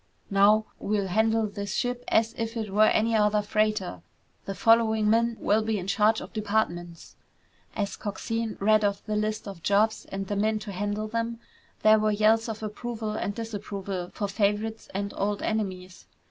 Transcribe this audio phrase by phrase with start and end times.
[0.31, 4.01] "Now, we'll handle this ship as if it were any other freighter.
[4.45, 7.15] The following men will be in charge of departments!"
[7.75, 11.39] As Coxine read off the list of jobs and the men to handle them,
[11.83, 16.07] there were yells of approval and disapproval for favorites and old enemies.